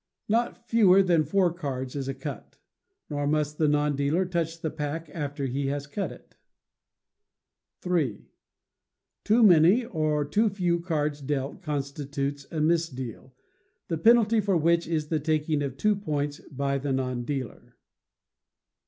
Not 0.27 0.67
fewer 0.67 1.03
than 1.03 1.23
four 1.23 1.53
cards 1.53 1.95
is 1.95 2.07
a 2.07 2.15
cut; 2.15 2.57
nor 3.07 3.27
must 3.27 3.59
the 3.59 3.67
non 3.67 3.95
dealer 3.95 4.25
touch 4.25 4.59
the 4.59 4.71
pack 4.71 5.11
after 5.11 5.45
he 5.45 5.67
has 5.67 5.85
cut 5.85 6.11
it. 6.11 6.35
iii. 7.85 8.25
Too 9.23 9.43
many 9.43 9.85
or 9.85 10.25
too 10.25 10.49
few 10.49 10.79
cards 10.79 11.21
dealt 11.21 11.61
constitutes 11.61 12.47
a 12.51 12.59
misdeal, 12.61 13.35
the 13.89 13.97
penalty 13.99 14.39
for 14.39 14.57
which 14.57 14.87
is 14.87 15.09
the 15.09 15.19
taking 15.19 15.61
of 15.61 15.77
two 15.77 15.95
points 15.95 16.39
by 16.49 16.79
the 16.79 16.91
non 16.93 17.23
dealer. 17.23 17.75